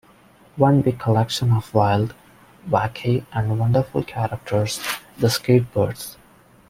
One 0.55 0.81
big 0.81 0.97
collection 0.97 1.51
of 1.51 1.75
wild, 1.75 2.15
wacky 2.67 3.23
and 3.33 3.59
wonderful 3.59 4.01
characters...The 4.03 5.27
Skatebirds! 5.27 6.15